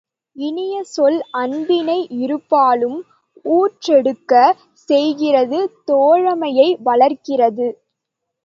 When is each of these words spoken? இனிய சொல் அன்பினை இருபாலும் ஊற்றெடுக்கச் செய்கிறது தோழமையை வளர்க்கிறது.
இனிய 0.35 0.83
சொல் 0.85 1.19
அன்பினை 1.31 1.97
இருபாலும் 2.19 2.97
ஊற்றெடுக்கச் 3.45 4.57
செய்கிறது 4.89 5.59
தோழமையை 5.87 6.69
வளர்க்கிறது. 6.83 7.67